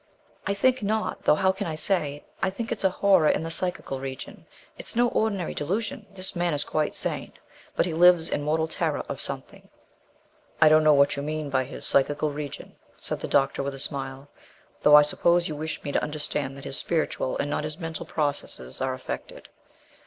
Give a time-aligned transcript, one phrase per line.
[0.47, 2.23] "I think not; though how can I say?
[2.41, 4.47] I think it's a horror in the psychical region.
[4.75, 7.33] It's no ordinary delusion; the man is quite sane;
[7.75, 9.69] but he lives in mortal terror of something"
[10.59, 13.77] "I don't know what you mean by his 'psychical region,'" said the doctor, with a
[13.77, 14.27] smile;
[14.81, 18.07] "though I suppose you wish me to understand that his spiritual, and not his mental,
[18.07, 19.49] processes are affected.